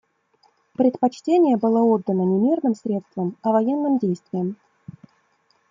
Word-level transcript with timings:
Предпочтение 0.73 1.57
было 1.57 1.81
отдано 1.83 2.23
не 2.23 2.39
мирным 2.39 2.73
средствам, 2.73 3.37
а 3.43 3.51
военным 3.51 3.99
действиям. 3.99 4.57